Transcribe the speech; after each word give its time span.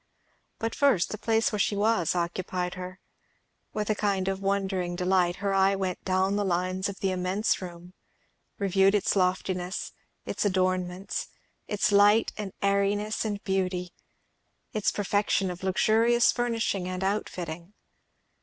But 0.57 0.73
first 0.73 1.11
the 1.11 1.17
place 1.19 1.51
where 1.51 1.59
she 1.59 1.75
was 1.75 2.15
occupied 2.15 2.73
her. 2.73 2.99
With 3.71 3.87
a 3.91 3.93
kind 3.93 4.27
of 4.27 4.41
wondering 4.41 4.95
delight 4.95 5.35
her 5.35 5.53
eye 5.53 5.75
went 5.75 6.03
down 6.03 6.37
the 6.37 6.43
lines 6.43 6.89
of 6.89 7.01
the 7.01 7.11
immense 7.11 7.61
room, 7.61 7.93
reviewed 8.57 8.95
its 8.95 9.15
loftiness, 9.15 9.91
its 10.25 10.43
adornments, 10.43 11.27
its 11.67 11.91
light 11.91 12.31
and 12.35 12.51
airiness 12.63 13.23
and 13.23 13.43
beauty; 13.43 13.93
its 14.73 14.91
perfection 14.91 15.51
of 15.51 15.61
luxurious 15.63 16.31
furnishing 16.31 16.87
and 16.87 17.03
outfitting. 17.03 17.73